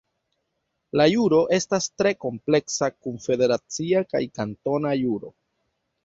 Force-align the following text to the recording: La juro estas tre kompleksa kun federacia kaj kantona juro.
La 0.99 1.05
juro 1.15 1.41
estas 1.57 1.83
tre 2.01 2.13
kompleksa 2.25 2.89
kun 3.05 3.19
federacia 3.25 4.01
kaj 4.15 4.23
kantona 4.39 4.95
juro. 5.01 5.31